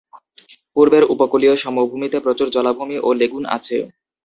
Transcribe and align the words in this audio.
পূর্বের 0.75 1.03
উপকূলীয় 1.13 1.55
সমভূমিতে 1.63 2.17
প্রচুর 2.25 2.47
জলাভূমি 2.55 2.97
ও 2.99 3.09
লেগুন 3.19 3.43
আছে। 3.55 3.77